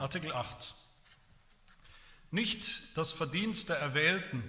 [0.00, 0.74] Artikel 8.
[2.30, 4.42] Nicht das Verdienst der Erwählten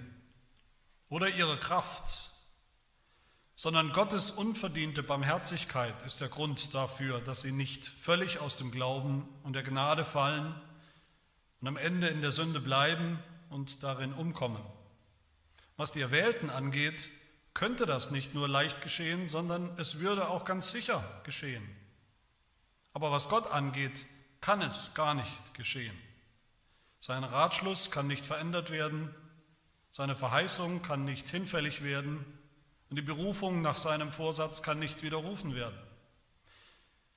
[1.10, 2.30] oder ihre Kraft,
[3.54, 9.28] sondern Gottes unverdiente Barmherzigkeit ist der Grund dafür, dass sie nicht völlig aus dem Glauben
[9.42, 10.54] und der Gnade fallen
[11.60, 13.18] und am Ende in der Sünde bleiben
[13.50, 14.64] und darin umkommen.
[15.76, 17.10] Was die Erwählten angeht,
[17.52, 21.68] könnte das nicht nur leicht geschehen, sondern es würde auch ganz sicher geschehen.
[22.94, 24.06] Aber was Gott angeht,
[24.42, 25.96] kann es gar nicht geschehen.
[27.00, 29.14] Sein Ratschluss kann nicht verändert werden,
[29.90, 32.26] seine Verheißung kann nicht hinfällig werden
[32.90, 35.78] und die Berufung nach seinem Vorsatz kann nicht widerrufen werden.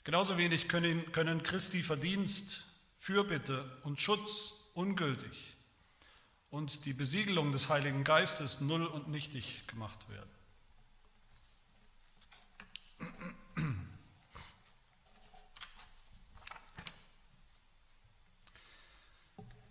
[0.03, 2.63] Genauso wenig können, können Christi Verdienst,
[2.97, 5.55] Fürbitte und Schutz ungültig
[6.49, 10.34] und die Besiegelung des Heiligen Geistes null und nichtig gemacht werden.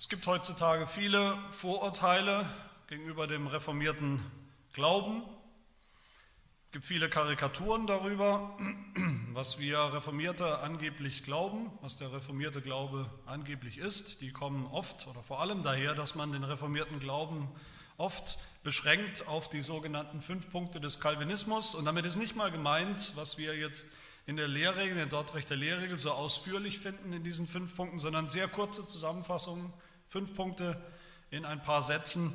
[0.04, 2.44] Es gibt heutzutage viele Vorurteile
[2.88, 4.22] gegenüber dem reformierten
[4.74, 5.22] Glauben.
[6.66, 8.55] Es gibt viele Karikaturen darüber,
[9.33, 14.20] was wir Reformierte angeblich glauben, was der reformierte Glaube angeblich ist.
[14.20, 17.48] Die kommen oft oder vor allem daher, dass man den reformierten Glauben
[17.96, 21.74] oft beschränkt auf die sogenannten fünf Punkte des Calvinismus.
[21.74, 23.96] Und damit ist nicht mal gemeint, was wir jetzt
[24.27, 28.28] in der Lehrregel, in der Dortrechter Lehrregel so ausführlich finden in diesen fünf Punkten, sondern
[28.28, 29.72] sehr kurze Zusammenfassungen
[30.15, 30.81] Fünf Punkte
[31.33, 32.33] in ein paar Sätzen.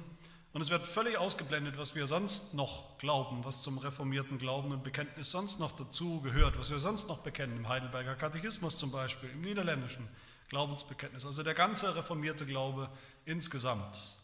[0.52, 4.84] Und es wird völlig ausgeblendet, was wir sonst noch glauben, was zum reformierten Glauben und
[4.84, 9.30] Bekenntnis sonst noch dazu gehört, was wir sonst noch bekennen, im Heidelberger Katechismus zum Beispiel,
[9.30, 10.06] im niederländischen
[10.50, 12.90] Glaubensbekenntnis, also der ganze reformierte Glaube
[13.24, 14.18] insgesamt.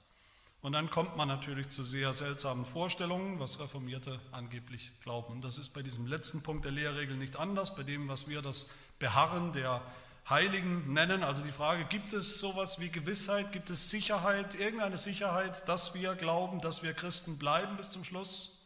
[0.61, 5.31] Und dann kommt man natürlich zu sehr seltsamen Vorstellungen, was Reformierte angeblich glauben.
[5.31, 8.41] Und das ist bei diesem letzten Punkt der Lehrregel nicht anders, bei dem, was wir
[8.41, 9.81] das Beharren der
[10.29, 11.23] Heiligen nennen.
[11.23, 16.15] Also die Frage, gibt es sowas wie Gewissheit, gibt es Sicherheit, irgendeine Sicherheit, dass wir
[16.15, 18.65] glauben, dass wir Christen bleiben bis zum Schluss,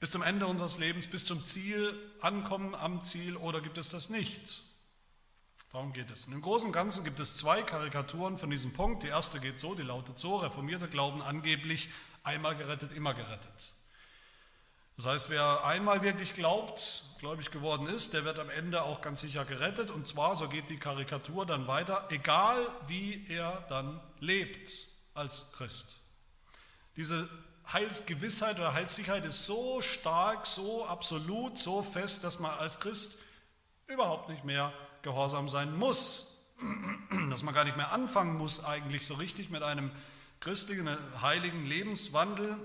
[0.00, 4.10] bis zum Ende unseres Lebens, bis zum Ziel, ankommen am Ziel oder gibt es das
[4.10, 4.62] nicht?
[5.72, 6.26] Darum geht es.
[6.26, 9.02] Und Im Großen und Ganzen gibt es zwei Karikaturen von diesem Punkt.
[9.02, 11.88] Die erste geht so, die lautet so, reformierte Glauben angeblich
[12.22, 13.72] einmal gerettet, immer gerettet.
[14.96, 19.22] Das heißt, wer einmal wirklich glaubt, gläubig geworden ist, der wird am Ende auch ganz
[19.22, 19.90] sicher gerettet.
[19.90, 26.00] Und zwar, so geht die Karikatur dann weiter, egal wie er dann lebt als Christ.
[26.96, 27.28] Diese
[27.72, 33.22] Heilsgewissheit oder Heilssicherheit ist so stark, so absolut, so fest, dass man als Christ
[33.86, 34.72] überhaupt nicht mehr
[35.02, 36.30] gehorsam sein muss.
[37.30, 39.90] Dass man gar nicht mehr anfangen muss, eigentlich so richtig mit einem
[40.38, 40.88] christlichen,
[41.20, 42.56] heiligen Lebenswandel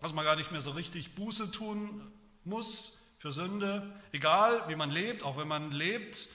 [0.00, 2.12] dass man gar nicht mehr so richtig Buße tun
[2.44, 6.28] muss für Sünde, egal wie man lebt, auch wenn man lebt,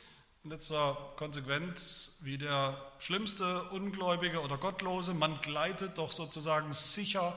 [0.44, 7.34] in letzter Konsequenz wie der schlimmste Ungläubige oder Gottlose, man gleitet doch sozusagen sicher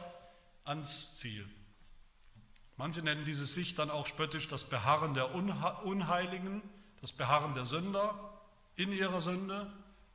[0.65, 1.49] ans Ziel.
[2.77, 6.63] Manche nennen diese Sicht dann auch spöttisch das Beharren der Unheiligen,
[7.01, 8.43] das Beharren der Sünder
[8.75, 9.73] in ihrer Sünde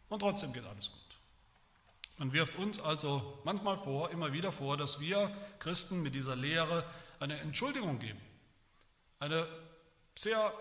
[0.09, 1.00] und trotzdem geht alles gut.
[2.21, 6.85] Man wirft uns also manchmal vor, immer wieder vor, dass wir Christen mit dieser Lehre
[7.19, 8.21] eine Entschuldigung geben.
[9.17, 9.47] Eine
[10.15, 10.53] sehr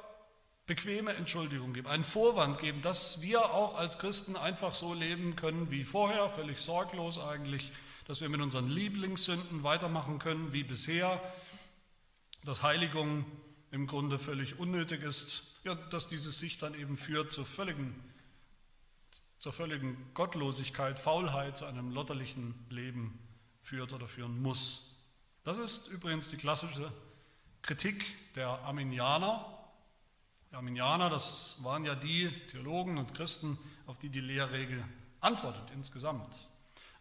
[0.64, 5.70] bequeme Entschuldigung geben, einen Vorwand geben, dass wir auch als Christen einfach so leben können
[5.70, 7.70] wie vorher, völlig sorglos eigentlich,
[8.06, 11.20] dass wir mit unseren Lieblingssünden weitermachen können wie bisher,
[12.42, 13.26] dass Heiligung
[13.70, 18.02] im Grunde völlig unnötig ist, ja, dass diese Sicht dann eben führt zu völligen
[19.40, 23.18] zur völligen Gottlosigkeit, Faulheit, zu einem lotterlichen Leben
[23.62, 24.98] führt oder führen muss.
[25.44, 26.92] Das ist übrigens die klassische
[27.62, 28.04] Kritik
[28.36, 29.46] der Arminianer.
[30.50, 34.84] Die Arminianer, das waren ja die Theologen und Christen, auf die die Lehrregel
[35.20, 36.48] antwortet insgesamt.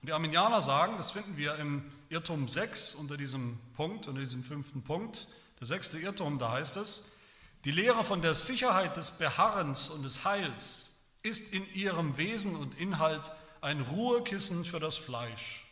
[0.02, 4.46] Und die Arminianer sagen, das finden wir im Irrtum 6 unter diesem Punkt, unter diesem
[4.46, 5.28] fünften Punkt,
[5.60, 7.18] der sechste Irrtum, da heißt es,
[7.66, 10.89] die Lehre von der Sicherheit des Beharrens und des Heils
[11.22, 15.66] ist in ihrem Wesen und Inhalt ein Ruhekissen für das Fleisch,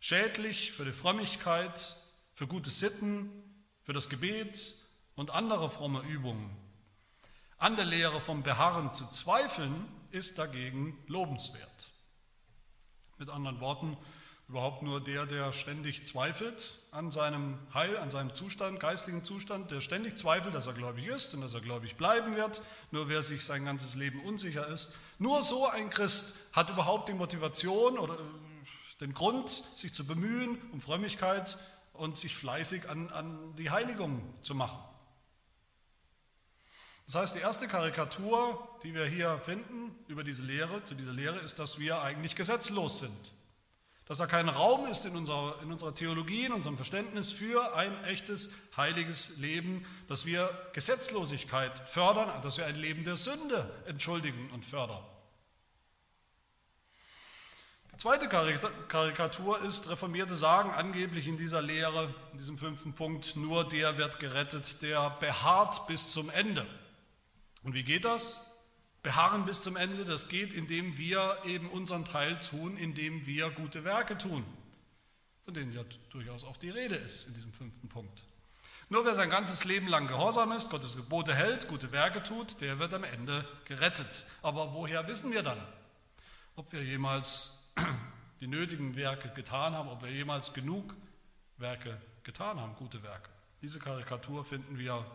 [0.00, 1.96] schädlich für die Frömmigkeit,
[2.34, 3.30] für gute Sitten,
[3.82, 4.74] für das Gebet
[5.16, 6.56] und andere fromme Übungen.
[7.58, 11.90] An der Lehre vom Beharren zu zweifeln ist dagegen lobenswert.
[13.18, 13.96] Mit anderen Worten,
[14.52, 19.80] Überhaupt nur der, der ständig zweifelt an seinem Heil, an seinem Zustand, geistlichen Zustand, der
[19.80, 22.60] ständig zweifelt, dass er gläubig ist und dass er gläubig bleiben wird.
[22.90, 24.94] Nur wer sich sein ganzes Leben unsicher ist.
[25.18, 30.58] Nur so ein Christ hat überhaupt die Motivation oder äh, den Grund, sich zu bemühen
[30.70, 31.56] um Frömmigkeit
[31.94, 34.84] und sich fleißig an, an die Heiligung zu machen.
[37.06, 41.38] Das heißt, die erste Karikatur, die wir hier finden über diese Lehre, zu dieser Lehre,
[41.38, 43.32] ist, dass wir eigentlich gesetzlos sind.
[44.06, 48.04] Dass da kein Raum ist in unserer, in unserer Theologie, in unserem Verständnis für ein
[48.04, 54.64] echtes, heiliges Leben, dass wir Gesetzlosigkeit fördern, dass wir ein Leben der Sünde entschuldigen und
[54.64, 55.04] fördern.
[57.92, 63.68] Die zweite Karikatur ist, Reformierte sagen angeblich in dieser Lehre, in diesem fünften Punkt, nur
[63.68, 66.66] der wird gerettet, der beharrt bis zum Ende.
[67.62, 68.51] Und wie geht das?
[69.02, 73.84] Beharren bis zum Ende, das geht, indem wir eben unseren Teil tun, indem wir gute
[73.84, 74.44] Werke tun,
[75.44, 78.22] von denen ja durchaus auch die Rede ist in diesem fünften Punkt.
[78.88, 82.78] Nur wer sein ganzes Leben lang gehorsam ist, Gottes Gebote hält, gute Werke tut, der
[82.78, 84.26] wird am Ende gerettet.
[84.42, 85.58] Aber woher wissen wir dann,
[86.56, 87.72] ob wir jemals
[88.40, 90.94] die nötigen Werke getan haben, ob wir jemals genug
[91.56, 93.30] Werke getan haben, gute Werke?
[93.62, 95.06] Diese Karikatur finden wir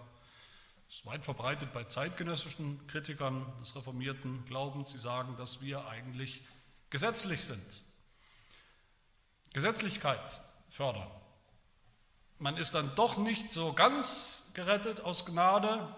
[0.90, 4.92] ist weit verbreitet bei zeitgenössischen Kritikern des reformierten Glaubens.
[4.92, 6.42] Sie sagen, dass wir eigentlich
[6.90, 7.84] gesetzlich sind.
[9.54, 11.10] Gesetzlichkeit fördern.
[12.40, 15.96] Man ist dann doch nicht so ganz gerettet aus Gnade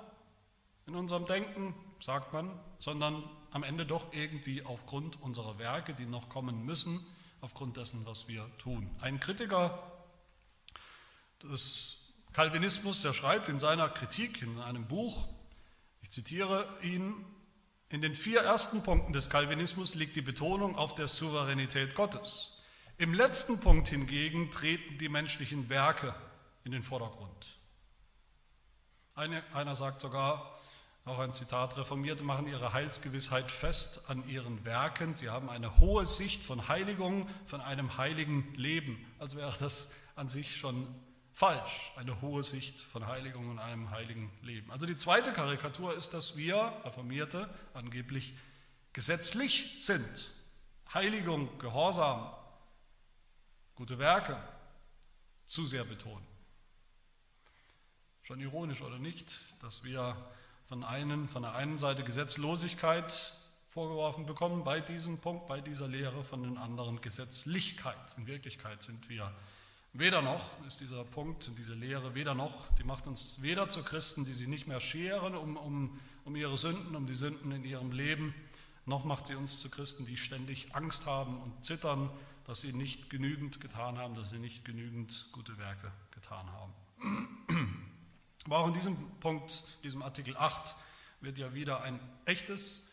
[0.87, 6.29] in unserem Denken, sagt man, sondern am Ende doch irgendwie aufgrund unserer Werke, die noch
[6.29, 7.05] kommen müssen,
[7.41, 8.89] aufgrund dessen, was wir tun.
[9.01, 9.91] Ein Kritiker
[11.43, 11.98] des
[12.33, 15.27] Calvinismus, der schreibt in seiner Kritik in einem Buch,
[16.01, 17.25] ich zitiere ihn,
[17.89, 22.63] in den vier ersten Punkten des Calvinismus liegt die Betonung auf der Souveränität Gottes.
[22.97, 26.13] Im letzten Punkt hingegen treten die menschlichen Werke
[26.63, 27.57] in den Vordergrund.
[29.15, 30.59] Eine, einer sagt sogar,
[31.05, 35.15] auch ein Zitat, Reformierte machen ihre Heilsgewissheit fest an ihren Werken.
[35.15, 39.03] Sie haben eine hohe Sicht von Heiligung, von einem heiligen Leben.
[39.17, 40.87] Als wäre das an sich schon
[41.39, 44.69] falsch, eine hohe Sicht von Heiligung und einem heiligen Leben.
[44.71, 48.33] Also die zweite Karikatur ist, dass wir, Reformierte, angeblich
[48.91, 50.31] gesetzlich sind.
[50.93, 52.29] Heiligung, Gehorsam,
[53.75, 54.37] gute Werke
[55.45, 56.27] zu sehr betonen.
[58.21, 60.17] Schon ironisch oder nicht, dass wir
[60.67, 63.33] von, einen, von der einen Seite Gesetzlosigkeit
[63.69, 68.17] vorgeworfen bekommen bei diesem Punkt, bei dieser Lehre, von den anderen Gesetzlichkeit.
[68.17, 69.33] In Wirklichkeit sind wir
[69.93, 74.23] Weder noch ist dieser Punkt, diese Lehre, weder noch, die macht uns weder zu Christen,
[74.23, 77.91] die sich nicht mehr scheren um, um, um ihre Sünden, um die Sünden in ihrem
[77.91, 78.35] Leben,
[78.85, 82.09] noch macht sie uns zu Christen, die ständig Angst haben und zittern,
[82.45, 86.73] dass sie nicht genügend getan haben, dass sie nicht genügend gute Werke getan haben.
[88.45, 90.75] Aber auch in diesem Punkt, diesem Artikel 8,
[91.21, 92.88] wird ja wieder ein echtes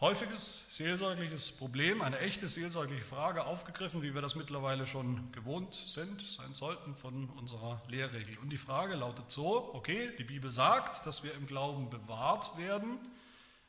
[0.00, 6.20] häufiges seelsorgliches Problem, eine echte seelsorgliche Frage aufgegriffen, wie wir das mittlerweile schon gewohnt sind,
[6.20, 8.36] sein sollten von unserer Lehrregel.
[8.38, 12.98] Und die Frage lautet so, okay, die Bibel sagt, dass wir im Glauben bewahrt werden,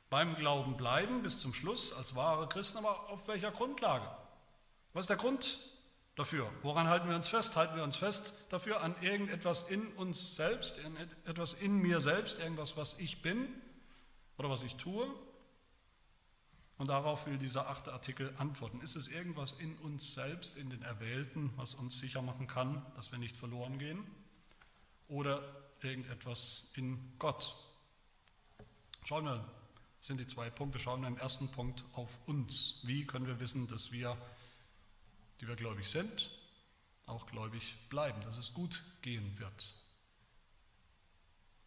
[0.10, 4.10] beim Glauben bleiben bis zum Schluss als wahre Christen, aber auf welcher Grundlage?
[4.94, 5.60] Was ist der Grund
[6.16, 6.50] dafür?
[6.62, 7.56] Woran halten wir uns fest?
[7.56, 10.80] Halten wir uns fest dafür an irgendetwas in uns selbst,
[11.26, 13.48] etwas in mir selbst, irgendwas, was ich bin
[14.38, 15.10] oder was ich tue?
[16.78, 18.82] Und darauf will dieser achte Artikel antworten.
[18.82, 23.12] Ist es irgendwas in uns selbst, in den Erwählten, was uns sicher machen kann, dass
[23.12, 24.06] wir nicht verloren gehen?
[25.08, 25.42] Oder
[25.82, 27.56] irgendetwas in Gott?
[29.06, 29.44] Schauen wir,
[29.98, 32.82] das sind die zwei Punkte, schauen wir im ersten Punkt auf uns.
[32.84, 34.16] Wie können wir wissen, dass wir,
[35.42, 36.30] die wir gläubig sind,
[37.08, 39.74] auch gläubig bleiben, dass es gut gehen wird?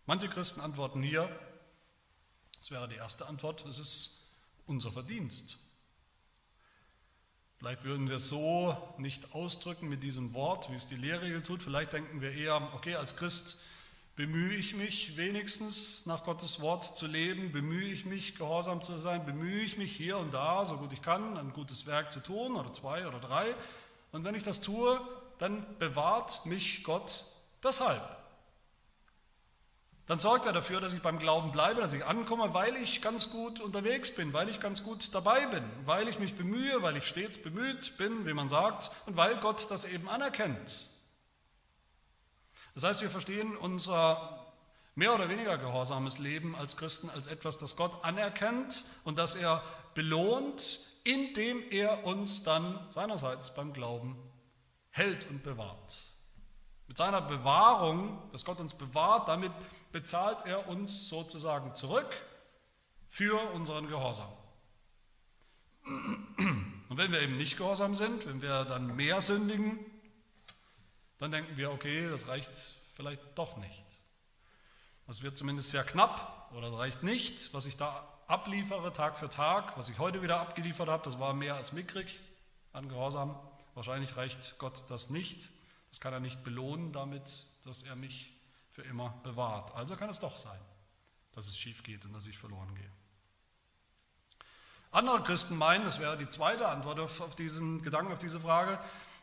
[0.07, 1.29] Manche Christen antworten hier,
[2.59, 4.20] das wäre die erste Antwort, es ist
[4.71, 5.59] unser Verdienst.
[7.59, 11.63] Vielleicht würden wir es so nicht ausdrücken mit diesem Wort, wie es die Lehrregel tut.
[11.63, 13.61] Vielleicht denken wir eher, okay, als Christ
[14.17, 19.27] bemühe ich mich wenigstens nach Gottes Wort zu leben, bemühe ich mich gehorsam zu sein,
[19.27, 22.57] bemühe ich mich hier und da, so gut ich kann, ein gutes Werk zu tun
[22.57, 23.55] oder zwei oder drei.
[24.13, 25.01] Und wenn ich das tue,
[25.39, 27.25] dann bewahrt mich Gott
[27.63, 28.20] deshalb
[30.11, 33.31] dann sorgt er dafür, dass ich beim Glauben bleibe, dass ich ankomme, weil ich ganz
[33.31, 37.05] gut unterwegs bin, weil ich ganz gut dabei bin, weil ich mich bemühe, weil ich
[37.05, 40.91] stets bemüht bin, wie man sagt, und weil Gott das eben anerkennt.
[42.75, 44.53] Das heißt, wir verstehen unser
[44.97, 49.63] mehr oder weniger gehorsames Leben als Christen als etwas, das Gott anerkennt und das er
[49.95, 54.17] belohnt, indem er uns dann seinerseits beim Glauben
[54.91, 56.10] hält und bewahrt.
[56.91, 59.53] Mit seiner Bewahrung, dass Gott uns bewahrt, damit
[59.93, 62.21] bezahlt er uns sozusagen zurück
[63.07, 64.33] für unseren Gehorsam.
[65.85, 69.79] Und wenn wir eben nicht gehorsam sind, wenn wir dann mehr sündigen,
[71.19, 72.51] dann denken wir, okay, das reicht
[72.97, 73.87] vielleicht doch nicht.
[75.07, 77.55] Das wird zumindest sehr knapp oder reicht nicht.
[77.55, 81.35] Was ich da abliefere, Tag für Tag, was ich heute wieder abgeliefert habe, das war
[81.35, 82.19] mehr als mickrig
[82.73, 83.39] an Gehorsam.
[83.77, 85.53] Wahrscheinlich reicht Gott das nicht.
[85.91, 88.33] Das kann er nicht belohnen damit, dass er mich
[88.69, 89.75] für immer bewahrt.
[89.75, 90.61] Also kann es doch sein,
[91.33, 92.91] dass es schief geht und dass ich verloren gehe.
[94.93, 98.79] Andere Christen meinen, das wäre die zweite Antwort auf, diesen Gedanken, auf diese Frage,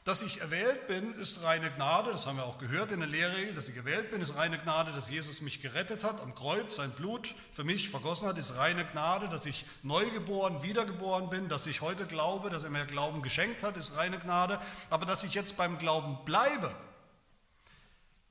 [0.08, 3.54] dass ich erwählt bin, ist reine Gnade, das haben wir auch gehört in der Lehrregel,
[3.54, 6.92] dass ich erwählt bin, ist reine Gnade, dass Jesus mich gerettet hat am Kreuz, sein
[6.92, 11.82] Blut für mich vergossen hat, ist reine Gnade, dass ich neugeboren, wiedergeboren bin, dass ich
[11.82, 15.58] heute glaube, dass er mir Glauben geschenkt hat, ist reine Gnade, aber dass ich jetzt
[15.58, 16.74] beim Glauben bleibe,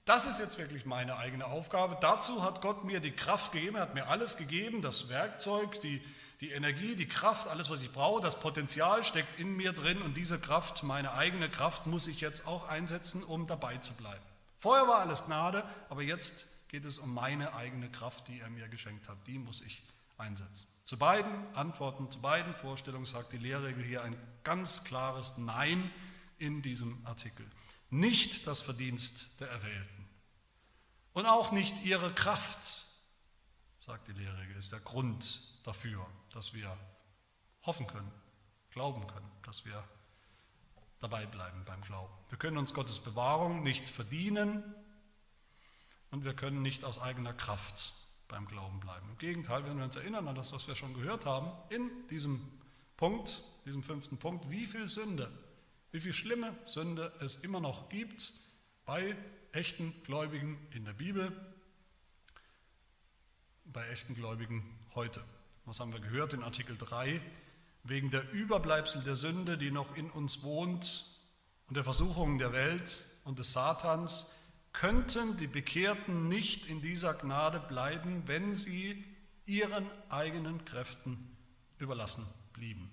[0.07, 1.99] das ist jetzt wirklich meine eigene Aufgabe.
[2.01, 6.01] Dazu hat Gott mir die Kraft gegeben, er hat mir alles gegeben, das Werkzeug, die,
[6.41, 10.17] die Energie, die Kraft, alles, was ich brauche, das Potenzial steckt in mir drin und
[10.17, 14.23] diese Kraft, meine eigene Kraft, muss ich jetzt auch einsetzen, um dabei zu bleiben.
[14.59, 18.69] Vorher war alles Gnade, aber jetzt geht es um meine eigene Kraft, die er mir
[18.69, 19.17] geschenkt hat.
[19.27, 19.83] Die muss ich
[20.19, 20.69] einsetzen.
[20.85, 25.91] Zu beiden Antworten, zu beiden Vorstellungen sagt die Lehrregel hier ein ganz klares Nein
[26.39, 27.47] in diesem Artikel.
[27.91, 30.09] Nicht das Verdienst der Erwählten
[31.13, 32.87] und auch nicht ihre Kraft,
[33.79, 36.77] sagt die Lehrregel, ist der Grund dafür, dass wir
[37.65, 38.11] hoffen können,
[38.71, 39.83] glauben können, dass wir
[41.01, 42.13] dabei bleiben beim Glauben.
[42.29, 44.63] Wir können uns Gottes Bewahrung nicht verdienen
[46.11, 47.95] und wir können nicht aus eigener Kraft
[48.29, 49.09] beim Glauben bleiben.
[49.11, 52.41] Im Gegenteil, wenn wir uns erinnern an das, was wir schon gehört haben, in diesem
[52.97, 55.31] Punkt, diesem fünften Punkt, wie viel Sünde,
[55.93, 58.33] wie viel schlimme Sünde es immer noch gibt
[58.85, 59.17] bei
[59.53, 61.33] echten Gläubigen in der Bibel,
[63.65, 65.23] bei echten Gläubigen heute.
[65.67, 67.21] Was haben wir gehört in Artikel 3?
[67.83, 71.19] Wegen der Überbleibsel der Sünde, die noch in uns wohnt
[71.67, 74.37] und der Versuchungen der Welt und des Satans,
[74.73, 79.05] könnten die Bekehrten nicht in dieser Gnade bleiben, wenn sie
[79.45, 81.37] ihren eigenen Kräften
[81.79, 82.89] überlassen blieben.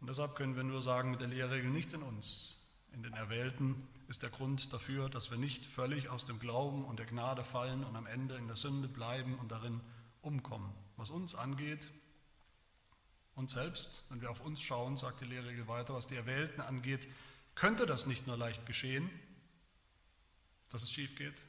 [0.00, 3.86] Und deshalb können wir nur sagen mit der Lehrregel nichts in uns, in den Erwählten,
[4.08, 7.84] ist der Grund dafür, dass wir nicht völlig aus dem Glauben und der Gnade fallen
[7.84, 9.82] und am Ende in der Sünde bleiben und darin
[10.22, 10.72] umkommen.
[10.96, 11.88] Was uns angeht,
[13.34, 17.08] uns selbst, wenn wir auf uns schauen, sagt die Lehrregel weiter, was die Erwählten angeht,
[17.54, 19.10] könnte das nicht nur leicht geschehen,
[20.70, 21.42] dass es schief geht,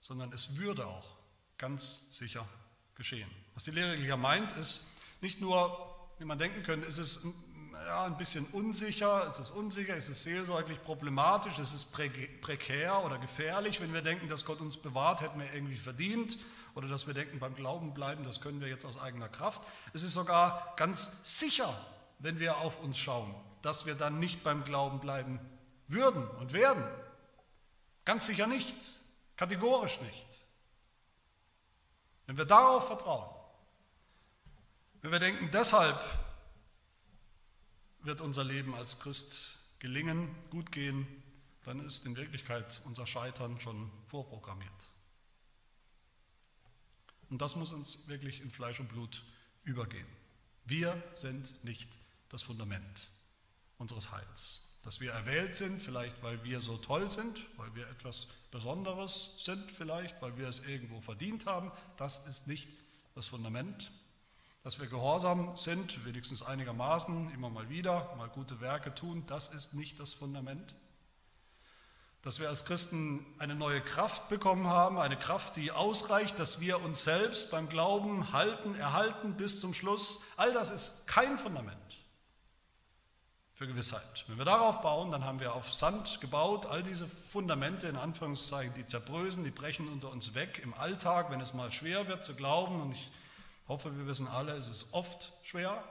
[0.00, 1.16] sondern es würde auch
[1.56, 2.46] ganz sicher
[2.94, 3.30] geschehen.
[3.54, 7.26] Was die Lehrregel hier meint, ist nicht nur, wie man denken könnte, ist es
[7.72, 13.18] ja, ein bisschen unsicher, es ist unsicher, es ist seelsorglich problematisch, es ist prekär oder
[13.18, 16.38] gefährlich, wenn wir denken, dass Gott uns bewahrt, hätten wir irgendwie verdient
[16.78, 19.60] oder dass wir denken, beim Glauben bleiben, das können wir jetzt aus eigener Kraft.
[19.94, 21.76] Es ist sogar ganz sicher,
[22.20, 25.40] wenn wir auf uns schauen, dass wir dann nicht beim Glauben bleiben
[25.88, 26.84] würden und werden.
[28.04, 28.76] Ganz sicher nicht,
[29.36, 30.44] kategorisch nicht.
[32.26, 33.28] Wenn wir darauf vertrauen,
[35.02, 36.00] wenn wir denken, deshalb
[38.02, 41.08] wird unser Leben als Christ gelingen, gut gehen,
[41.64, 44.87] dann ist in Wirklichkeit unser Scheitern schon vorprogrammiert.
[47.30, 49.24] Und das muss uns wirklich in Fleisch und Blut
[49.64, 50.06] übergehen.
[50.64, 53.10] Wir sind nicht das Fundament
[53.78, 54.74] unseres Heils.
[54.84, 59.70] Dass wir erwählt sind, vielleicht weil wir so toll sind, weil wir etwas Besonderes sind,
[59.70, 62.68] vielleicht weil wir es irgendwo verdient haben, das ist nicht
[63.14, 63.90] das Fundament.
[64.62, 69.74] Dass wir gehorsam sind, wenigstens einigermaßen, immer mal wieder, mal gute Werke tun, das ist
[69.74, 70.74] nicht das Fundament
[72.22, 76.82] dass wir als Christen eine neue Kraft bekommen haben, eine Kraft, die ausreicht, dass wir
[76.82, 80.26] uns selbst beim Glauben halten, erhalten bis zum Schluss.
[80.36, 81.78] All das ist kein Fundament
[83.54, 84.24] für Gewissheit.
[84.28, 88.72] Wenn wir darauf bauen, dann haben wir auf Sand gebaut, all diese Fundamente in Anführungszeichen,
[88.74, 92.34] die zerbrösen, die brechen unter uns weg im Alltag, wenn es mal schwer wird zu
[92.34, 92.80] glauben.
[92.80, 93.10] Und ich
[93.66, 95.82] hoffe, wir wissen alle, es ist oft schwer.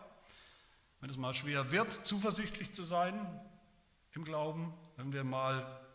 [1.00, 3.16] Wenn es mal schwer wird, zuversichtlich zu sein
[4.14, 5.87] im Glauben, wenn wir mal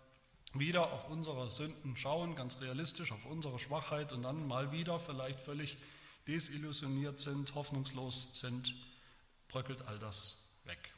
[0.54, 5.40] wieder auf unsere Sünden schauen, ganz realistisch auf unsere Schwachheit und dann mal wieder vielleicht
[5.40, 5.78] völlig
[6.26, 8.74] desillusioniert sind, hoffnungslos sind,
[9.48, 10.92] bröckelt all das weg.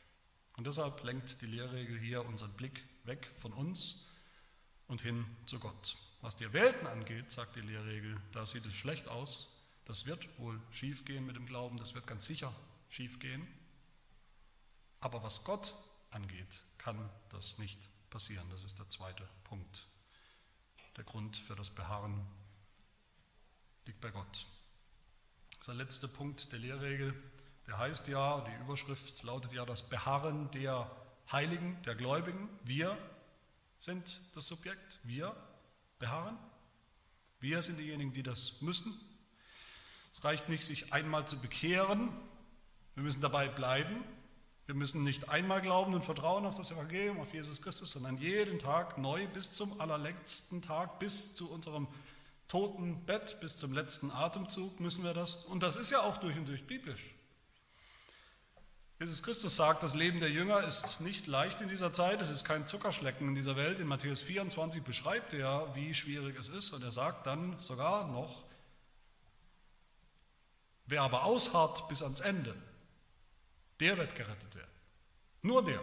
[0.57, 4.07] Und deshalb lenkt die Lehrregel hier unseren Blick weg von uns
[4.87, 5.97] und hin zu Gott.
[6.21, 9.61] Was die Erwählten angeht, sagt die Lehrregel, da sieht es schlecht aus.
[9.85, 12.55] Das wird wohl schiefgehen mit dem Glauben, das wird ganz sicher
[12.89, 13.47] schiefgehen.
[15.01, 15.75] Aber was Gott
[16.11, 18.49] angeht, kann das nicht passieren.
[18.53, 19.89] Das ist der zweite Punkt.
[20.97, 22.25] Der Grund für das Beharren
[23.87, 24.47] liegt bei Gott.
[25.67, 27.13] Der letzte Punkt der Lehrregel.
[27.67, 30.89] Der heißt ja, die Überschrift lautet ja das Beharren der
[31.33, 32.49] Heiligen, der Gläubigen.
[32.63, 32.97] Wir
[33.81, 35.35] sind das Subjekt, wir
[35.99, 36.39] beharren.
[37.41, 38.95] Wir sind diejenigen, die das müssen.
[40.13, 42.11] Es reicht nicht, sich einmal zu bekehren.
[42.95, 44.05] Wir müssen dabei bleiben.
[44.67, 48.59] Wir müssen nicht einmal glauben und vertrauen auf das Evangelium, auf Jesus Christus, sondern jeden
[48.59, 51.87] Tag neu bis zum allerletzten Tag, bis zu unserem
[52.49, 55.45] toten Bett, bis zum letzten Atemzug müssen wir das.
[55.45, 57.15] Und das ist ja auch durch und durch biblisch.
[59.01, 62.45] Jesus Christus sagt, das Leben der Jünger ist nicht leicht in dieser Zeit, es ist
[62.45, 63.81] kein Zuckerschlecken in dieser Welt.
[63.81, 68.45] In Matthäus 24 beschreibt er, wie schwierig es ist und er sagt dann sogar noch,
[70.87, 72.55] wer aber ausharrt bis ans Ende,
[73.81, 74.71] der wird gerettet werden.
[75.43, 75.81] Nur der.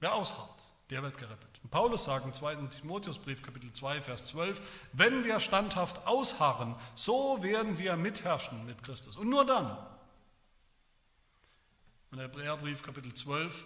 [0.00, 1.60] Wer ausharrt, der wird gerettet.
[1.62, 2.56] Und Paulus sagt im 2.
[2.66, 4.62] Timotheusbrief, Kapitel 2, Vers 12,
[4.92, 9.16] wenn wir standhaft ausharren, so werden wir mitherrschen mit Christus.
[9.16, 9.76] Und nur dann.
[12.10, 13.64] Und der Hebräerbrief, Kapitel 12,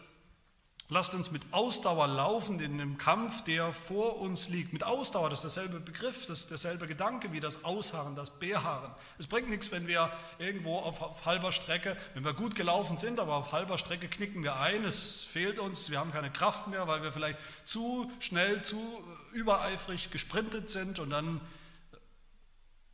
[0.88, 4.72] Lasst uns mit Ausdauer laufen in dem Kampf, der vor uns liegt.
[4.72, 8.94] Mit Ausdauer, das ist derselbe Begriff, das ist derselbe Gedanke wie das Ausharren, das Beharren.
[9.18, 13.18] Es bringt nichts, wenn wir irgendwo auf, auf, halber Strecke, wenn wir gut gelaufen sind,
[13.18, 16.86] aber auf halber Strecke knicken wir ein, es fehlt uns, wir haben keine Kraft mehr,
[16.86, 19.02] weil wir vielleicht zu schnell, zu
[19.32, 21.40] übereifrig gesprintet sind und dann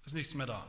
[0.07, 0.65] ist nichts mehr da.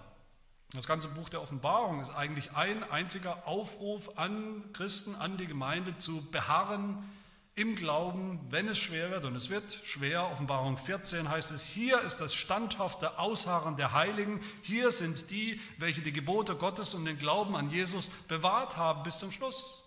[0.74, 5.98] Das ganze Buch der Offenbarung ist eigentlich ein einziger Aufruf an Christen, an die Gemeinde
[5.98, 6.98] zu beharren
[7.54, 9.26] im Glauben, wenn es schwer wird.
[9.26, 10.32] Und es wird schwer.
[10.32, 14.42] Offenbarung 14 heißt es, hier ist das standhafte Ausharren der Heiligen.
[14.64, 19.20] Hier sind die, welche die Gebote Gottes und den Glauben an Jesus bewahrt haben bis
[19.20, 19.83] zum Schluss.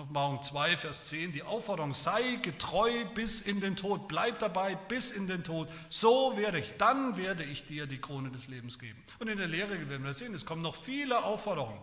[0.00, 5.10] Offenbarung 2, Vers 10, die Aufforderung, sei getreu bis in den Tod, bleib dabei bis
[5.10, 9.02] in den Tod, so werde ich, dann werde ich dir die Krone des Lebens geben.
[9.18, 11.78] Und in der Lehre werden wir sehen, es kommen noch viele Aufforderungen.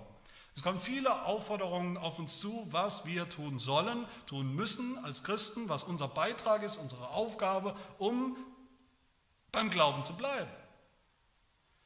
[0.56, 5.70] Es kommen viele Aufforderungen auf uns zu, was wir tun sollen, tun müssen als Christen,
[5.70, 8.36] was unser Beitrag ist, unsere Aufgabe, um
[9.52, 10.50] beim Glauben zu bleiben.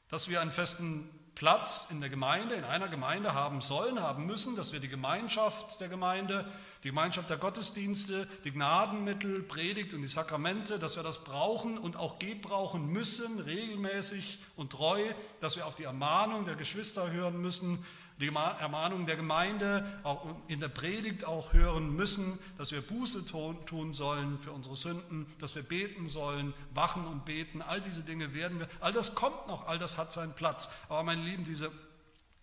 [0.07, 1.09] Dass wir einen festen
[1.41, 5.81] Platz in der Gemeinde, in einer Gemeinde haben sollen, haben müssen, dass wir die Gemeinschaft
[5.81, 6.45] der Gemeinde,
[6.83, 11.97] die Gemeinschaft der Gottesdienste, die Gnadenmittel, Predigt und die Sakramente, dass wir das brauchen und
[11.97, 15.01] auch gebrauchen müssen, regelmäßig und treu,
[15.39, 17.83] dass wir auf die Ermahnung der Geschwister hören müssen,
[18.21, 23.25] die Ermahnung der Gemeinde auch in der Predigt auch hören müssen, dass wir Buße
[23.65, 27.61] tun sollen für unsere Sünden, dass wir beten sollen, wachen und beten.
[27.61, 30.69] All diese Dinge werden wir, all das kommt noch, all das hat seinen Platz.
[30.87, 31.71] Aber meine Lieben, diese,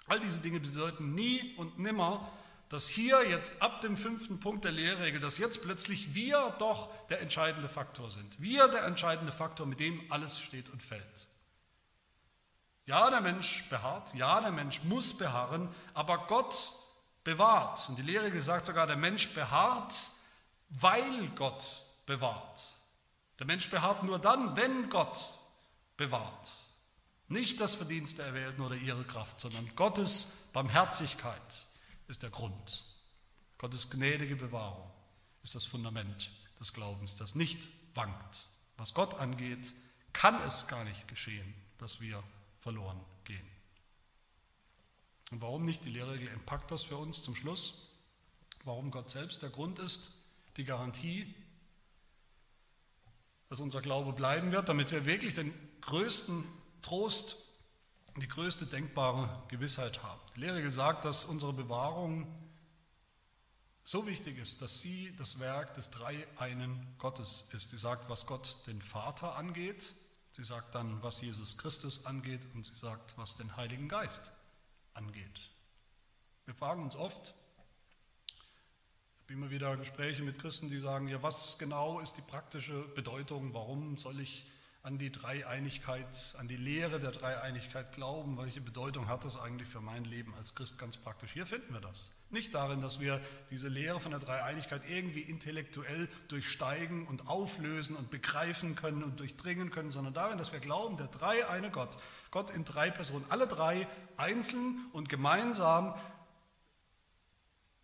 [0.06, 2.30] all diese Dinge bedeuten nie und nimmer,
[2.68, 7.20] dass hier jetzt ab dem fünften Punkt der Lehrregel, dass jetzt plötzlich wir doch der
[7.20, 8.40] entscheidende Faktor sind.
[8.40, 11.28] Wir der entscheidende Faktor, mit dem alles steht und fällt.
[12.88, 16.72] Ja, der Mensch beharrt, ja, der Mensch muss beharren, aber Gott
[17.22, 17.86] bewahrt.
[17.90, 19.94] Und die Lehre sagt sogar, der Mensch beharrt,
[20.70, 22.78] weil Gott bewahrt.
[23.38, 25.18] Der Mensch beharrt nur dann, wenn Gott
[25.98, 26.50] bewahrt.
[27.26, 31.66] Nicht das Verdienst der Erwählten oder ihre Kraft, sondern Gottes Barmherzigkeit
[32.06, 32.86] ist der Grund.
[33.58, 34.90] Gottes gnädige Bewahrung
[35.42, 38.46] ist das Fundament des Glaubens, das nicht wankt.
[38.78, 39.74] Was Gott angeht,
[40.14, 42.22] kann es gar nicht geschehen, dass wir
[42.60, 43.46] verloren gehen.
[45.30, 47.90] Und warum nicht die Lehrregel Impactos für uns zum Schluss?
[48.64, 50.12] Warum Gott selbst der Grund ist,
[50.56, 51.34] die Garantie,
[53.48, 56.44] dass unser Glaube bleiben wird, damit wir wirklich den größten
[56.82, 57.48] Trost,
[58.16, 60.20] die größte denkbare Gewissheit haben.
[60.36, 62.26] Die Lehrregel sagt, dass unsere Bewahrung
[63.84, 67.70] so wichtig ist, dass sie das Werk des Dreieinen Gottes ist.
[67.70, 69.94] Sie sagt, was Gott den Vater angeht,
[70.38, 74.30] Sie sagt dann, was Jesus Christus angeht und sie sagt, was den Heiligen Geist
[74.94, 75.50] angeht.
[76.44, 77.34] Wir fragen uns oft,
[78.28, 82.82] ich habe immer wieder Gespräche mit Christen, die sagen, ja, was genau ist die praktische
[82.94, 84.46] Bedeutung, warum soll ich
[84.82, 88.38] an die Dreieinigkeit, an die Lehre der Dreieinigkeit glauben.
[88.38, 91.32] Welche Bedeutung hat das eigentlich für mein Leben als Christ ganz praktisch?
[91.32, 92.10] Hier finden wir das.
[92.30, 98.10] Nicht darin, dass wir diese Lehre von der Dreieinigkeit irgendwie intellektuell durchsteigen und auflösen und
[98.10, 101.98] begreifen können und durchdringen können, sondern darin, dass wir glauben, der dreieine Gott,
[102.30, 103.86] Gott in drei Personen, alle drei
[104.16, 105.94] einzeln und gemeinsam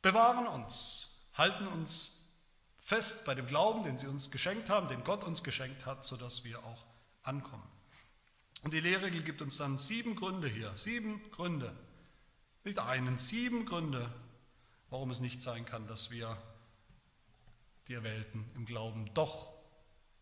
[0.00, 2.23] bewahren uns, halten uns
[2.84, 6.44] fest bei dem Glauben, den sie uns geschenkt haben, den Gott uns geschenkt hat, sodass
[6.44, 6.84] wir auch
[7.22, 7.66] ankommen.
[8.62, 11.74] Und die Lehrregel gibt uns dann sieben Gründe hier, sieben Gründe,
[12.62, 14.10] nicht einen, sieben Gründe,
[14.90, 16.36] warum es nicht sein kann, dass wir
[17.88, 19.52] die Erwählten im Glauben doch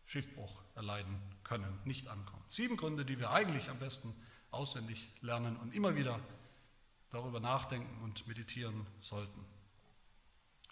[0.05, 2.43] Schiffbruch erleiden können, nicht ankommen.
[2.47, 4.13] Sieben Gründe, die wir eigentlich am besten
[4.51, 6.19] auswendig lernen und immer wieder
[7.09, 9.45] darüber nachdenken und meditieren sollten.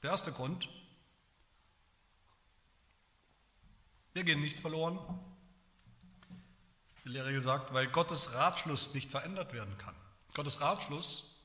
[0.03, 0.69] Der erste Grund,
[4.13, 4.99] wir gehen nicht verloren,
[7.03, 9.95] Die Lehre gesagt, weil Gottes Ratschluss nicht verändert werden kann.
[10.33, 11.39] Gottes Ratschluss,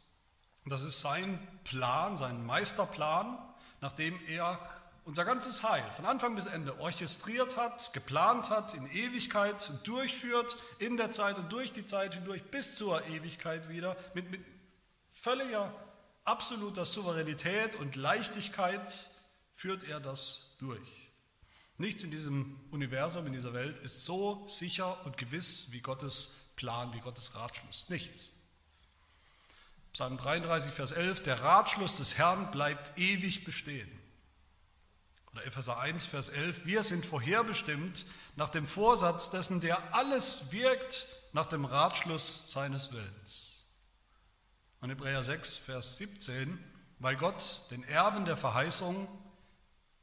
[0.67, 3.39] das ist sein Plan, sein Meisterplan,
[3.81, 4.59] nachdem er
[5.05, 10.97] unser ganzes Heil von Anfang bis Ende orchestriert hat, geplant hat, in Ewigkeit durchführt, in
[10.97, 14.45] der Zeit und durch die Zeit hindurch bis zur Ewigkeit wieder, mit, mit
[15.13, 15.73] völliger,
[16.25, 19.11] absoluter Souveränität und Leichtigkeit
[19.53, 20.96] führt er das durch.
[21.79, 26.93] Nichts in diesem Universum, in dieser Welt ist so sicher und gewiss wie Gottes Plan,
[26.95, 27.89] wie Gottes Ratschluss.
[27.91, 28.37] Nichts.
[29.93, 33.91] Psalm 33, Vers 11, der Ratschluss des Herrn bleibt ewig bestehen.
[35.33, 41.07] Oder Epheser 1, Vers 11, wir sind vorherbestimmt nach dem Vorsatz dessen, der alles wirkt
[41.33, 43.65] nach dem Ratschluss seines Willens.
[44.81, 46.59] Und Hebräer 6, Vers 17,
[46.99, 49.09] weil Gott den Erben der Verheißung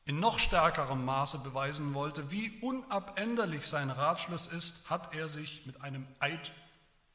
[0.06, 5.82] in noch stärkerem Maße beweisen wollte, wie unabänderlich sein Ratschluss ist, hat er sich mit
[5.82, 6.52] einem Eid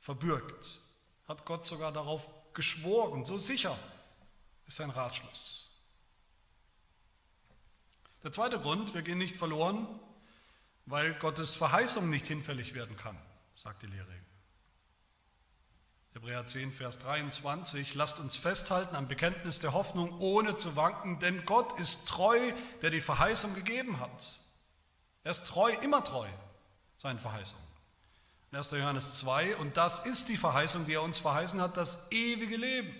[0.00, 0.80] verbürgt.
[1.26, 3.78] Hat Gott sogar darauf geschworen, so sicher
[4.66, 5.68] ist sein Ratschluss.
[8.22, 9.86] Der zweite Grund, wir gehen nicht verloren,
[10.86, 13.18] weil Gottes Verheißung nicht hinfällig werden kann,
[13.54, 14.27] sagt die Lehre.
[16.18, 21.44] Hebräer 10, Vers 23, lasst uns festhalten am Bekenntnis der Hoffnung, ohne zu wanken, denn
[21.44, 22.36] Gott ist treu,
[22.82, 24.40] der die Verheißung gegeben hat.
[25.22, 26.26] Er ist treu, immer treu,
[26.96, 27.64] seinen Verheißungen.
[28.50, 28.72] 1.
[28.72, 32.92] Johannes 2, und das ist die Verheißung, die er uns verheißen hat, das ewige Leben,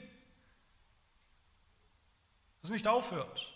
[2.63, 3.53] das nicht aufhört.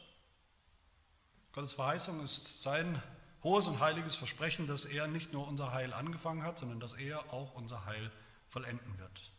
[1.53, 3.01] Gottes Verheißung ist sein
[3.45, 7.33] hohes und heiliges Versprechen, dass er nicht nur unser Heil angefangen hat, sondern dass er
[7.33, 8.11] auch unser Heil
[8.49, 9.33] vollenden wird.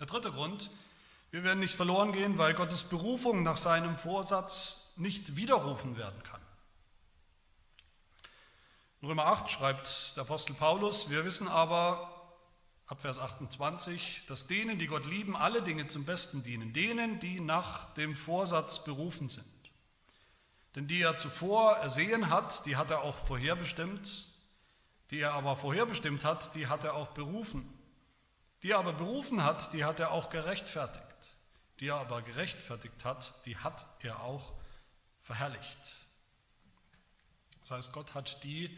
[0.00, 0.70] Der dritte Grund,
[1.30, 6.40] wir werden nicht verloren gehen, weil Gottes Berufung nach seinem Vorsatz nicht widerrufen werden kann.
[9.02, 12.10] In Römer 8 schreibt der Apostel Paulus, wir wissen aber,
[12.86, 17.38] ab Vers 28, dass denen, die Gott lieben, alle Dinge zum Besten dienen, denen, die
[17.38, 19.46] nach dem Vorsatz berufen sind.
[20.74, 24.28] Denn die er zuvor ersehen hat, die hat er auch vorherbestimmt.
[25.10, 27.79] Die er aber vorherbestimmt hat, die hat er auch berufen.
[28.62, 31.34] Die er aber berufen hat, die hat er auch gerechtfertigt.
[31.80, 34.52] Die er aber gerechtfertigt hat, die hat er auch
[35.22, 36.06] verherrlicht.
[37.60, 38.76] Das heißt, Gott hat die,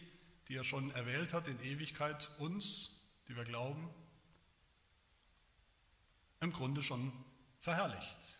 [0.48, 3.88] die er schon erwählt hat in Ewigkeit, uns, die wir glauben,
[6.40, 7.12] im Grunde schon
[7.60, 8.38] verherrlicht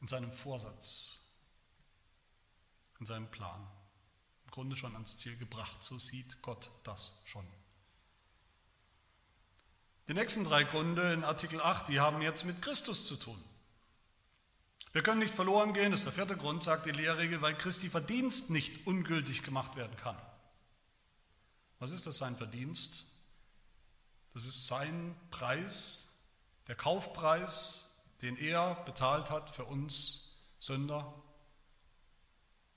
[0.00, 1.20] in seinem Vorsatz,
[2.98, 3.66] in seinem Plan.
[4.44, 5.82] Im Grunde schon ans Ziel gebracht.
[5.82, 7.46] So sieht Gott das schon.
[10.12, 13.42] Die nächsten drei Gründe in Artikel 8, die haben jetzt mit Christus zu tun.
[14.92, 17.88] Wir können nicht verloren gehen, das ist der vierte Grund, sagt die Lehrregel, weil Christi
[17.88, 20.18] Verdienst nicht ungültig gemacht werden kann.
[21.78, 23.06] Was ist das sein Verdienst?
[24.34, 26.10] Das ist sein Preis,
[26.68, 31.10] der Kaufpreis den er bezahlt hat für uns Sünder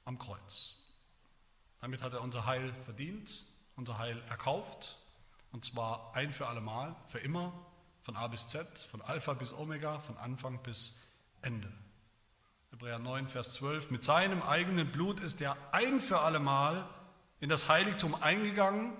[0.06, 0.94] am Kreuz.
[1.82, 3.46] Damit hat er unser Heil verdient,
[3.76, 5.00] unser Heil erkauft,
[5.56, 7.54] und zwar ein für allemal, für immer,
[8.02, 11.10] von A bis Z, von Alpha bis Omega, von Anfang bis
[11.42, 11.72] Ende.
[12.72, 16.90] Hebräer 9, Vers 12, mit seinem eigenen Blut ist er ein für allemal
[17.40, 18.98] in das Heiligtum eingegangen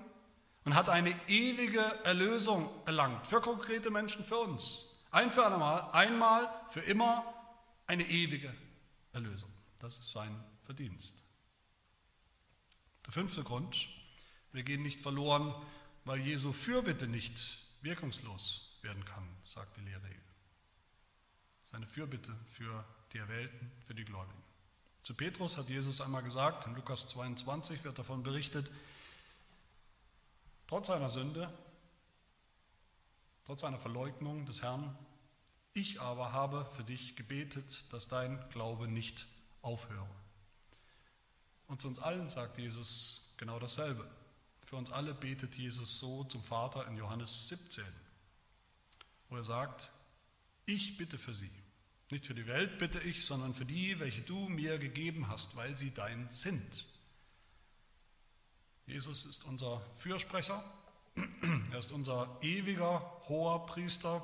[0.64, 5.04] und hat eine ewige Erlösung erlangt, für konkrete Menschen, für uns.
[5.10, 7.22] Ein für allemal, einmal, für immer
[7.86, 8.50] eine ewige
[9.12, 9.50] Erlösung.
[9.78, 11.22] Das ist sein Verdienst.
[13.04, 13.90] Der fünfte Grund,
[14.52, 15.54] wir gehen nicht verloren,
[16.06, 20.22] weil Jesu Fürbitte nicht wirkungslos werden kann, sagt die Lehrregel.
[21.64, 24.42] Seine Fürbitte für die Erwählten, für die Gläubigen.
[25.02, 28.70] Zu Petrus hat Jesus einmal gesagt, in Lukas 22 wird davon berichtet,
[30.66, 31.52] trotz seiner Sünde
[33.46, 34.98] trotz einer Verleugnung des Herrn.
[35.72, 39.26] Ich aber habe für dich gebetet, dass dein Glaube nicht
[39.62, 40.08] aufhöre.
[41.68, 44.04] Und zu uns allen sagt Jesus genau dasselbe.
[44.66, 47.84] Für uns alle betet Jesus so zum Vater in Johannes 17,
[49.28, 49.92] wo er sagt,
[50.64, 51.52] ich bitte für sie.
[52.10, 55.76] Nicht für die Welt bitte ich, sondern für die, welche du mir gegeben hast, weil
[55.76, 56.84] sie dein sind.
[58.86, 60.64] Jesus ist unser Fürsprecher,
[61.70, 64.20] er ist unser ewiger hoher Priester,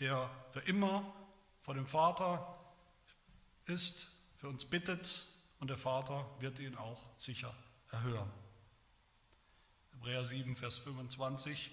[0.00, 1.14] der für immer
[1.62, 2.58] vor dem Vater
[3.66, 5.24] ist, für uns bittet
[5.60, 7.54] und der Vater wird ihn auch sicher
[7.92, 8.45] erhören.
[9.96, 11.70] Hebräer 7, Vers 25.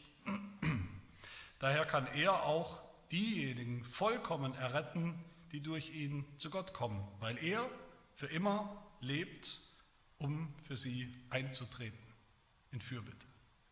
[1.59, 2.81] Daher kann er auch
[3.11, 7.69] diejenigen vollkommen erretten, die durch ihn zu Gott kommen, weil er
[8.15, 9.59] für immer lebt,
[10.19, 11.99] um für sie einzutreten.
[12.71, 13.27] in Fürbitte.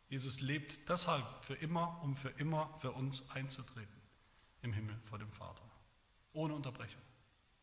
[0.09, 4.01] Jesus lebt deshalb für immer, um für immer für uns einzutreten
[4.61, 5.63] im Himmel vor dem Vater.
[6.33, 7.01] Ohne Unterbrechung,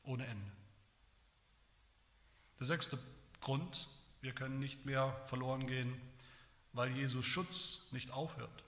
[0.02, 0.50] ohne Ende.
[2.58, 2.98] Der sechste
[3.40, 3.88] Grund,
[4.20, 5.94] wir können nicht mehr verloren gehen,
[6.72, 8.64] weil Jesus Schutz nicht aufhört.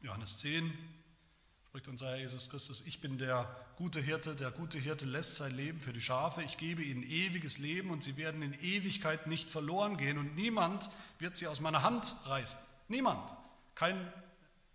[0.00, 0.72] Johannes 10
[1.68, 5.56] spricht unser Herr Jesus Christus, ich bin der gute Hirte, der gute Hirte lässt sein
[5.56, 9.48] Leben für die Schafe, ich gebe ihnen ewiges Leben und sie werden in Ewigkeit nicht
[9.48, 12.60] verloren gehen und niemand wird sie aus meiner Hand reißen.
[12.88, 13.34] Niemand.
[13.74, 14.12] Kein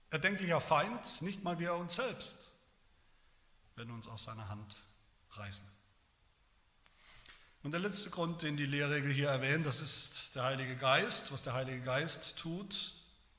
[0.09, 2.53] erdenklicher Feind, nicht mal wir uns selbst,
[3.75, 4.77] werden uns aus seiner Hand
[5.31, 5.76] reißen.
[7.63, 11.41] Und der letzte Grund, den die Lehrregel hier erwähnt, das ist der Heilige Geist, was
[11.41, 12.93] der Heilige Geist tut.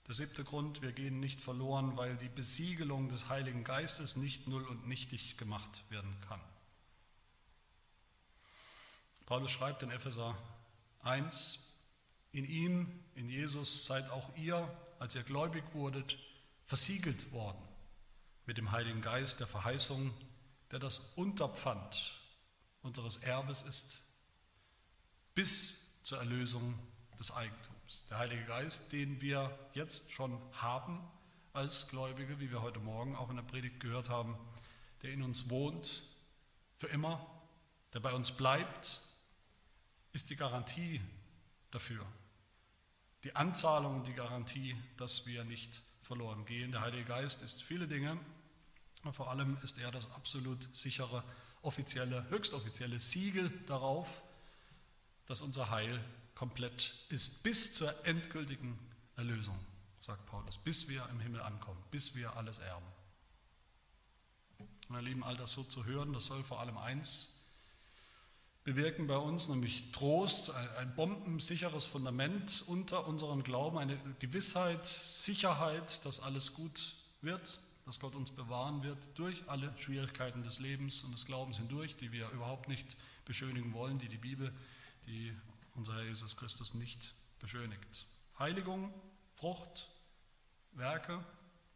[0.06, 4.66] Der siebte Grund, wir gehen nicht verloren, weil die Besiegelung des Heiligen Geistes nicht null
[4.66, 6.40] und nichtig gemacht werden kann.
[9.26, 10.36] Paulus schreibt in Epheser
[11.02, 11.58] 1,
[12.32, 16.18] in ihm, in Jesus seid auch ihr, als ihr gläubig wurdet,
[16.64, 17.62] versiegelt worden
[18.46, 20.14] mit dem Heiligen Geist der Verheißung,
[20.70, 22.18] der das Unterpfand
[22.80, 24.07] unseres Erbes ist,
[25.38, 26.76] bis zur Erlösung
[27.16, 28.04] des Eigentums.
[28.10, 31.08] Der Heilige Geist, den wir jetzt schon haben
[31.52, 34.36] als Gläubige, wie wir heute Morgen auch in der Predigt gehört haben,
[35.00, 36.02] der in uns wohnt,
[36.78, 37.24] für immer,
[37.94, 39.00] der bei uns bleibt,
[40.12, 41.00] ist die Garantie
[41.70, 42.04] dafür.
[43.22, 46.72] Die Anzahlung die Garantie, dass wir nicht verloren gehen.
[46.72, 48.18] Der Heilige Geist ist viele Dinge,
[49.02, 51.22] aber vor allem ist er das absolut sichere,
[51.62, 54.24] offizielle, höchstoffizielle Siegel darauf,
[55.28, 56.02] dass unser Heil
[56.34, 58.78] komplett ist, bis zur endgültigen
[59.16, 59.58] Erlösung,
[60.00, 62.86] sagt Paulus, bis wir im Himmel ankommen, bis wir alles erben.
[64.88, 67.34] Meine Lieben, all das so zu hören, das soll vor allem eins
[68.64, 76.20] bewirken bei uns, nämlich Trost, ein bombensicheres Fundament unter unserem Glauben, eine Gewissheit, Sicherheit, dass
[76.20, 81.24] alles gut wird, dass Gott uns bewahren wird durch alle Schwierigkeiten des Lebens und des
[81.24, 84.52] Glaubens hindurch, die wir überhaupt nicht beschönigen wollen, die die Bibel,
[85.08, 85.34] die
[85.74, 88.06] unser Herr Jesus Christus nicht beschönigt.
[88.38, 88.92] Heiligung,
[89.34, 89.88] Frucht,
[90.72, 91.24] Werke,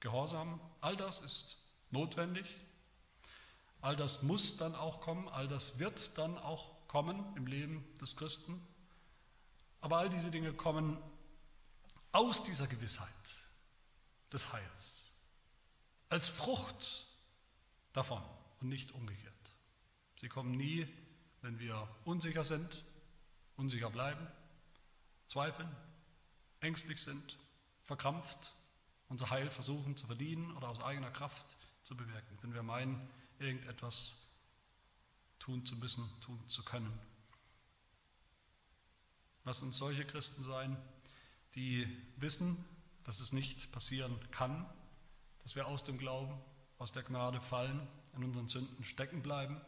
[0.01, 2.47] Gehorsam, all das ist notwendig.
[3.81, 8.16] All das muss dann auch kommen, all das wird dann auch kommen im Leben des
[8.16, 8.61] Christen.
[9.81, 10.99] Aber all diese Dinge kommen
[12.12, 13.09] aus dieser Gewissheit
[14.33, 15.07] des Heils,
[16.11, 17.07] als Frucht
[17.92, 18.23] davon
[18.61, 19.33] und nicht umgekehrt.
[20.16, 20.87] Sie kommen nie,
[21.40, 22.85] wenn wir unsicher sind,
[23.62, 24.27] unsicher bleiben,
[25.29, 25.70] zweifeln,
[26.61, 27.38] ängstlich sind,
[27.85, 28.57] verkrampft,
[29.09, 34.29] unser Heil versuchen zu verdienen oder aus eigener Kraft zu bewirken, wenn wir meinen, irgendetwas
[35.38, 36.92] tun zu müssen, tun zu können.
[39.44, 40.77] Lass uns solche Christen sein,
[41.55, 42.64] die wissen,
[43.05, 44.66] dass es nicht passieren kann,
[45.44, 46.37] dass wir aus dem Glauben,
[46.79, 49.61] aus der Gnade fallen, in unseren Sünden stecken bleiben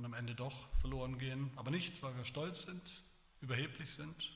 [0.00, 1.50] und am Ende doch verloren gehen.
[1.56, 3.02] Aber nicht, weil wir stolz sind,
[3.42, 4.32] überheblich sind,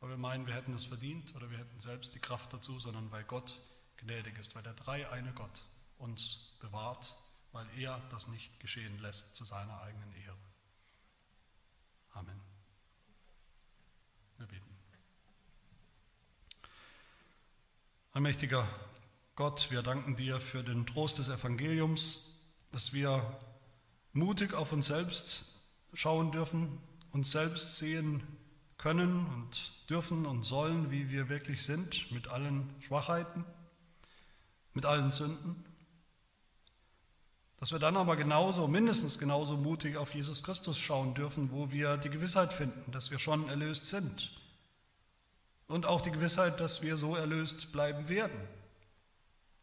[0.00, 3.10] weil wir meinen, wir hätten es verdient oder wir hätten selbst die Kraft dazu, sondern
[3.10, 3.60] weil Gott
[3.98, 5.62] gnädig ist, weil der dreieine Gott
[5.98, 7.14] uns bewahrt,
[7.52, 10.38] weil er das nicht geschehen lässt zu seiner eigenen Ehre.
[12.14, 12.40] Amen.
[14.38, 14.78] Wir beten.
[18.12, 18.66] Allmächtiger
[19.34, 22.40] Gott, wir danken dir für den Trost des Evangeliums,
[22.72, 23.38] dass wir
[24.12, 25.60] mutig auf uns selbst
[25.92, 26.78] schauen dürfen,
[27.12, 28.22] uns selbst sehen
[28.76, 33.44] können und dürfen und sollen, wie wir wirklich sind, mit allen Schwachheiten,
[34.72, 35.64] mit allen Sünden.
[37.58, 41.96] Dass wir dann aber genauso, mindestens genauso mutig auf Jesus Christus schauen dürfen, wo wir
[41.96, 44.30] die Gewissheit finden, dass wir schon erlöst sind.
[45.66, 48.38] Und auch die Gewissheit, dass wir so erlöst bleiben werden.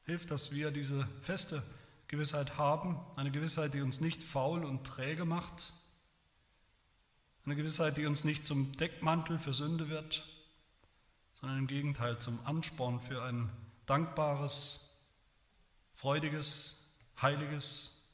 [0.03, 1.63] Hilft, dass wir diese feste
[2.15, 5.73] Gewissheit haben, eine Gewissheit, die uns nicht faul und träge macht,
[7.45, 10.25] eine Gewissheit, die uns nicht zum Deckmantel für Sünde wird,
[11.33, 13.49] sondern im Gegenteil zum Ansporn für ein
[13.85, 14.97] dankbares,
[15.93, 18.07] freudiges, heiliges,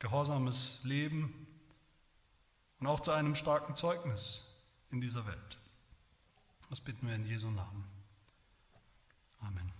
[0.00, 1.46] gehorsames Leben
[2.80, 4.56] und auch zu einem starken Zeugnis
[4.90, 5.58] in dieser Welt.
[6.68, 7.84] Das bitten wir in Jesu Namen.
[9.38, 9.75] Amen.